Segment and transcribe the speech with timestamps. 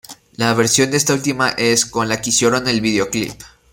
[0.37, 3.33] La versión de esta última es con la que hicieron el videoclip.